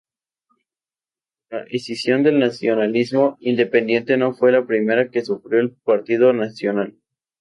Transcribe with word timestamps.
La 1.51 1.61
escisión 1.69 2.23
del 2.23 2.39
Nacionalismo 2.39 3.37
Independiente 3.39 4.17
no 4.17 4.33
fue 4.33 4.51
la 4.51 4.65
primera 4.65 5.11
que 5.11 5.23
sufrió 5.23 5.59
el 5.61 5.73
Partido 5.73 6.33
Nacional. 6.33 6.95